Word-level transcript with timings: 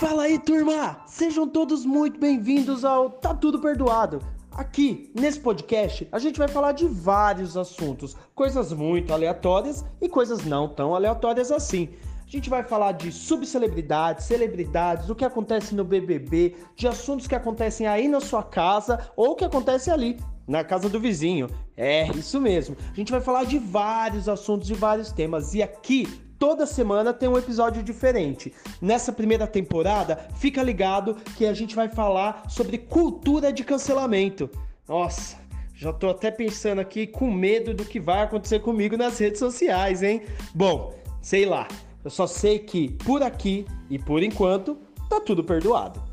Fala 0.00 0.22
aí, 0.22 0.38
turma! 0.38 1.02
Sejam 1.04 1.46
todos 1.46 1.84
muito 1.84 2.18
bem-vindos 2.18 2.86
ao 2.86 3.10
Tá 3.10 3.34
Tudo 3.34 3.60
Perdoado. 3.60 4.18
Aqui, 4.50 5.12
nesse 5.14 5.38
podcast, 5.38 6.08
a 6.10 6.18
gente 6.18 6.38
vai 6.38 6.48
falar 6.48 6.72
de 6.72 6.86
vários 6.86 7.54
assuntos, 7.54 8.16
coisas 8.34 8.72
muito 8.72 9.12
aleatórias 9.12 9.84
e 10.00 10.08
coisas 10.08 10.42
não 10.42 10.66
tão 10.66 10.94
aleatórias 10.94 11.52
assim. 11.52 11.90
A 12.26 12.30
gente 12.30 12.48
vai 12.48 12.62
falar 12.62 12.92
de 12.92 13.12
subcelebridades, 13.12 14.24
celebridades, 14.24 15.10
o 15.10 15.14
que 15.14 15.22
acontece 15.22 15.74
no 15.74 15.84
BBB, 15.84 16.56
de 16.74 16.88
assuntos 16.88 17.26
que 17.26 17.34
acontecem 17.34 17.86
aí 17.86 18.08
na 18.08 18.20
sua 18.20 18.42
casa 18.42 19.12
ou 19.14 19.36
que 19.36 19.44
acontecem 19.44 19.92
ali 19.92 20.18
na 20.48 20.64
casa 20.64 20.88
do 20.88 20.98
vizinho. 20.98 21.46
É, 21.76 22.08
isso 22.12 22.40
mesmo. 22.40 22.74
A 22.90 22.96
gente 22.96 23.12
vai 23.12 23.20
falar 23.20 23.44
de 23.44 23.58
vários 23.58 24.30
assuntos, 24.30 24.66
de 24.66 24.74
vários 24.74 25.12
temas. 25.12 25.52
E 25.52 25.62
aqui, 25.62 26.08
toda 26.40 26.66
semana 26.66 27.12
tem 27.12 27.28
um 27.28 27.36
episódio 27.36 27.82
diferente. 27.82 28.52
Nessa 28.80 29.12
primeira 29.12 29.46
temporada, 29.46 30.26
fica 30.36 30.62
ligado 30.62 31.14
que 31.36 31.44
a 31.44 31.52
gente 31.52 31.76
vai 31.76 31.88
falar 31.88 32.48
sobre 32.48 32.78
cultura 32.78 33.52
de 33.52 33.62
cancelamento. 33.62 34.50
Nossa, 34.88 35.36
já 35.74 35.92
tô 35.92 36.08
até 36.08 36.30
pensando 36.30 36.80
aqui 36.80 37.06
com 37.06 37.30
medo 37.30 37.74
do 37.74 37.84
que 37.84 38.00
vai 38.00 38.22
acontecer 38.22 38.60
comigo 38.60 38.96
nas 38.96 39.18
redes 39.18 39.38
sociais, 39.38 40.02
hein? 40.02 40.22
Bom, 40.54 40.94
sei 41.20 41.44
lá. 41.44 41.68
Eu 42.02 42.10
só 42.10 42.26
sei 42.26 42.58
que 42.58 42.88
por 43.04 43.22
aqui 43.22 43.66
e 43.90 43.98
por 43.98 44.22
enquanto 44.22 44.78
tá 45.10 45.20
tudo 45.20 45.44
perdoado. 45.44 46.09